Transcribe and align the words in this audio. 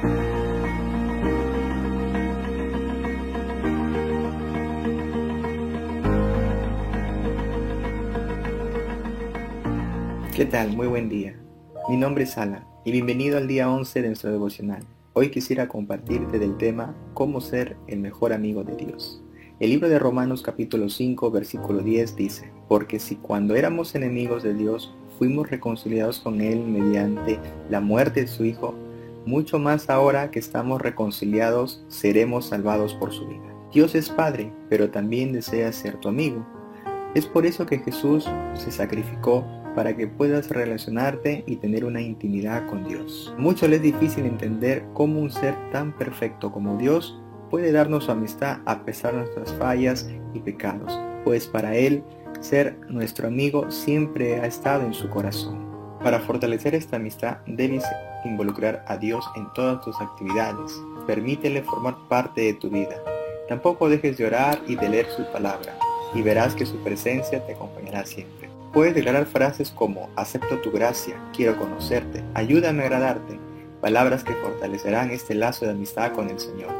¿Qué 0.00 0.06
tal? 10.44 10.76
Muy 10.76 10.86
buen 10.86 11.08
día. 11.08 11.36
Mi 11.88 11.96
nombre 11.96 12.22
es 12.22 12.38
Ala 12.38 12.64
y 12.84 12.92
bienvenido 12.92 13.38
al 13.38 13.48
día 13.48 13.68
11 13.68 14.02
de 14.02 14.06
nuestro 14.06 14.30
devocional. 14.30 14.84
Hoy 15.14 15.32
quisiera 15.32 15.66
compartirte 15.66 16.38
del 16.38 16.56
tema 16.58 16.94
Cómo 17.14 17.40
ser 17.40 17.76
el 17.88 17.98
mejor 17.98 18.32
amigo 18.32 18.62
de 18.62 18.76
Dios. 18.76 19.20
El 19.58 19.70
libro 19.70 19.88
de 19.88 19.98
Romanos 19.98 20.42
capítulo 20.42 20.90
5 20.90 21.32
versículo 21.32 21.80
10 21.82 22.14
dice, 22.14 22.52
Porque 22.68 23.00
si 23.00 23.16
cuando 23.16 23.56
éramos 23.56 23.96
enemigos 23.96 24.44
de 24.44 24.54
Dios 24.54 24.94
fuimos 25.18 25.50
reconciliados 25.50 26.20
con 26.20 26.40
Él 26.40 26.60
mediante 26.60 27.40
la 27.68 27.80
muerte 27.80 28.20
de 28.20 28.28
su 28.28 28.44
Hijo, 28.44 28.76
mucho 29.28 29.58
más 29.58 29.90
ahora 29.90 30.30
que 30.30 30.38
estamos 30.38 30.80
reconciliados 30.80 31.84
seremos 31.88 32.46
salvados 32.46 32.94
por 32.94 33.12
su 33.12 33.26
vida. 33.26 33.54
Dios 33.72 33.94
es 33.94 34.08
Padre, 34.08 34.50
pero 34.70 34.90
también 34.90 35.32
desea 35.32 35.70
ser 35.72 35.96
tu 35.96 36.08
amigo. 36.08 36.46
Es 37.14 37.26
por 37.26 37.44
eso 37.44 37.66
que 37.66 37.78
Jesús 37.78 38.26
se 38.54 38.72
sacrificó 38.72 39.46
para 39.74 39.94
que 39.94 40.08
puedas 40.08 40.48
relacionarte 40.48 41.44
y 41.46 41.56
tener 41.56 41.84
una 41.84 42.00
intimidad 42.00 42.66
con 42.68 42.84
Dios. 42.84 43.34
Mucho 43.36 43.68
le 43.68 43.76
es 43.76 43.82
difícil 43.82 44.24
entender 44.24 44.84
cómo 44.94 45.20
un 45.20 45.30
ser 45.30 45.54
tan 45.72 45.96
perfecto 45.96 46.50
como 46.50 46.78
Dios 46.78 47.20
puede 47.50 47.70
darnos 47.70 48.04
su 48.04 48.12
amistad 48.12 48.60
a 48.64 48.84
pesar 48.84 49.12
de 49.12 49.18
nuestras 49.18 49.52
fallas 49.54 50.08
y 50.32 50.40
pecados, 50.40 50.98
pues 51.24 51.46
para 51.46 51.76
Él 51.76 52.02
ser 52.40 52.78
nuestro 52.88 53.28
amigo 53.28 53.70
siempre 53.70 54.40
ha 54.40 54.46
estado 54.46 54.84
en 54.86 54.94
su 54.94 55.08
corazón. 55.10 55.67
Para 56.02 56.20
fortalecer 56.20 56.74
esta 56.74 56.96
amistad 56.96 57.38
debes 57.46 57.84
involucrar 58.24 58.84
a 58.86 58.96
Dios 58.96 59.28
en 59.34 59.52
todas 59.52 59.84
tus 59.84 60.00
actividades. 60.00 60.72
Permítele 61.06 61.62
formar 61.62 61.96
parte 62.08 62.42
de 62.42 62.54
tu 62.54 62.70
vida. 62.70 62.96
Tampoco 63.48 63.88
dejes 63.88 64.16
de 64.16 64.26
orar 64.26 64.60
y 64.66 64.76
de 64.76 64.88
leer 64.88 65.06
su 65.10 65.24
palabra, 65.32 65.76
y 66.14 66.22
verás 66.22 66.54
que 66.54 66.66
su 66.66 66.76
presencia 66.84 67.44
te 67.44 67.54
acompañará 67.54 68.04
siempre. 68.04 68.48
Puedes 68.72 68.94
declarar 68.94 69.26
frases 69.26 69.70
como 69.70 70.10
acepto 70.14 70.58
tu 70.58 70.70
gracia, 70.70 71.16
quiero 71.34 71.58
conocerte, 71.58 72.22
ayúdame 72.34 72.82
a 72.82 72.86
agradarte, 72.86 73.38
palabras 73.80 74.22
que 74.22 74.34
fortalecerán 74.34 75.10
este 75.10 75.34
lazo 75.34 75.64
de 75.64 75.72
amistad 75.72 76.12
con 76.12 76.28
el 76.28 76.38
Señor. 76.38 76.70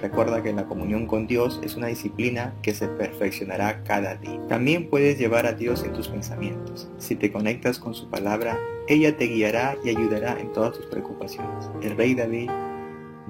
Recuerda 0.00 0.42
que 0.42 0.52
la 0.52 0.66
comunión 0.66 1.06
con 1.06 1.26
Dios 1.26 1.60
es 1.62 1.76
una 1.76 1.88
disciplina 1.88 2.54
que 2.62 2.74
se 2.74 2.88
perfeccionará 2.88 3.82
cada 3.84 4.16
día. 4.16 4.40
También 4.48 4.88
puedes 4.88 5.18
llevar 5.18 5.46
a 5.46 5.52
Dios 5.52 5.84
en 5.84 5.92
tus 5.92 6.08
pensamientos. 6.08 6.88
Si 6.98 7.16
te 7.16 7.30
conectas 7.30 7.78
con 7.78 7.94
su 7.94 8.08
palabra, 8.08 8.58
ella 8.88 9.16
te 9.16 9.26
guiará 9.26 9.76
y 9.84 9.90
ayudará 9.90 10.40
en 10.40 10.52
todas 10.52 10.76
tus 10.76 10.86
preocupaciones. 10.86 11.70
El 11.82 11.96
rey 11.96 12.14
David 12.14 12.50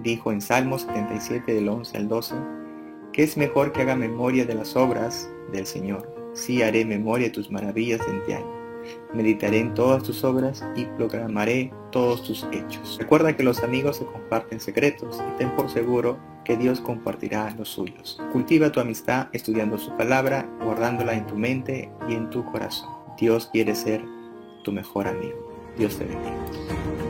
dijo 0.03 0.31
en 0.31 0.41
Salmos 0.41 0.83
77 0.83 1.53
del 1.53 1.69
11 1.69 1.97
al 1.97 2.09
12, 2.09 2.35
que 3.13 3.25
es 3.25 3.37
mejor 3.37 3.73
que 3.73 3.83
haga 3.83 3.97
memoria 3.97 4.47
de 4.47 4.55
las 4.55 4.77
obras 4.77 5.29
del 5.53 5.67
Señor 5.67 6.21
Sí 6.33 6.63
haré 6.63 6.85
memoria 6.85 7.27
de 7.27 7.33
tus 7.33 7.51
maravillas 7.51 8.01
en 8.07 8.35
año. 8.35 8.60
Meditaré 9.13 9.59
en 9.59 9.75
todas 9.75 10.03
tus 10.03 10.25
obras 10.25 10.65
y 10.77 10.85
proclamaré 10.85 11.73
todos 11.91 12.23
tus 12.23 12.47
hechos. 12.53 12.97
Recuerda 12.99 13.37
que 13.37 13.43
los 13.43 13.63
amigos 13.63 13.97
se 13.97 14.07
comparten 14.07 14.61
secretos 14.61 15.21
y 15.29 15.39
ten 15.39 15.55
por 15.57 15.71
seguro 15.71 16.19
que 16.45 16.57
Dios 16.57 16.81
compartirá 16.81 17.55
los 17.57 17.69
suyos. 17.69 18.21
Cultiva 18.33 18.73
tu 18.73 18.81
amistad 18.81 19.29
estudiando 19.33 19.79
su 19.79 19.97
palabra, 19.97 20.49
guardándola 20.63 21.15
en 21.15 21.27
tu 21.27 21.37
mente 21.37 21.91
y 22.09 22.15
en 22.15 22.31
tu 22.31 22.45
corazón. 22.45 22.91
Dios 23.19 23.49
quiere 23.53 23.75
ser 23.75 24.03
tu 24.65 24.73
mejor 24.73 25.07
amigo. 25.07 25.51
Dios 25.77 25.97
te 25.97 26.05
bendiga. 26.05 27.10